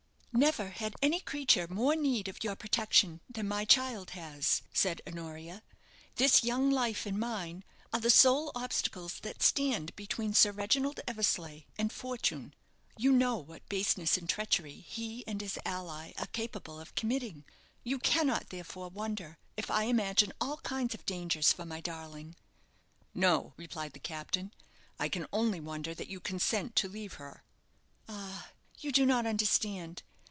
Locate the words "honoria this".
5.05-6.41